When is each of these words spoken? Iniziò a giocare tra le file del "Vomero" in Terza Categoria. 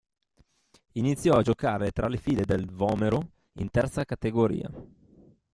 Iniziò 0.93 1.35
a 1.35 1.43
giocare 1.43 1.91
tra 1.91 2.07
le 2.07 2.17
file 2.17 2.43
del 2.43 2.65
"Vomero" 2.71 3.33
in 3.59 3.69
Terza 3.69 4.03
Categoria. 4.03 4.67